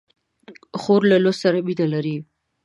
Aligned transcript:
خور 0.81 1.01
له 1.11 1.17
لوست 1.23 1.39
سره 1.45 1.57
مینه 1.67 1.85
لري. 1.93 2.17